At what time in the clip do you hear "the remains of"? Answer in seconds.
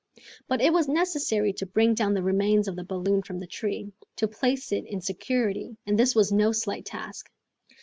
2.15-2.75